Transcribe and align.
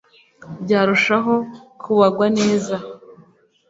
byarushaho 0.63 1.33
kubagwa 1.81 2.25
neza 2.39 2.75